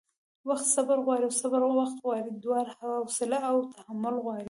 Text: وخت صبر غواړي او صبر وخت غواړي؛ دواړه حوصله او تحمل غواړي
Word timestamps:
وخت 0.49 0.67
صبر 0.75 0.97
غواړي 1.05 1.23
او 1.27 1.33
صبر 1.43 1.61
وخت 1.79 1.95
غواړي؛ 2.05 2.29
دواړه 2.43 2.71
حوصله 2.79 3.37
او 3.49 3.55
تحمل 3.75 4.15
غواړي 4.23 4.39